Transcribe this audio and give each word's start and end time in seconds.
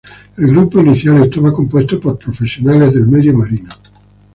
El 0.37 0.47
grupo 0.47 0.79
inicial 0.79 1.21
estaba 1.21 1.53
compuesto 1.53 1.99
por 1.99 2.17
profesionales 2.17 2.95
del 2.95 3.05
medio 3.05 3.35
marino. 3.37 3.69